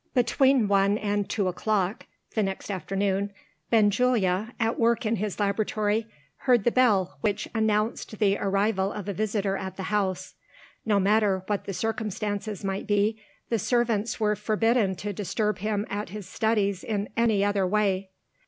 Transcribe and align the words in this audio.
Between 0.15 0.67
one 0.67 0.97
and 0.97 1.29
two 1.29 1.47
o'clock, 1.47 2.07
the 2.33 2.41
next 2.41 2.71
afternoon, 2.71 3.31
Benjulia 3.69 4.51
(at 4.59 4.79
work 4.79 5.05
in 5.05 5.17
his 5.17 5.39
laboratory) 5.39 6.07
heard 6.37 6.63
the 6.63 6.71
bell 6.71 7.19
which 7.21 7.47
announced 7.53 8.17
the 8.17 8.35
arrival 8.39 8.91
of 8.91 9.07
a 9.07 9.13
visitor 9.13 9.57
at 9.57 9.77
the 9.77 9.93
house. 9.93 10.33
No 10.87 10.99
matter 10.99 11.43
what 11.45 11.65
the 11.65 11.73
circumstances 11.75 12.63
might 12.63 12.87
be, 12.87 13.21
the 13.49 13.59
servants 13.59 14.19
were 14.19 14.35
forbidden 14.35 14.95
to 14.95 15.13
disturb 15.13 15.59
him 15.59 15.85
at 15.87 16.09
his 16.09 16.27
studies 16.27 16.83
in 16.83 17.07
any 17.15 17.45
other 17.45 17.67
way. 17.67 18.09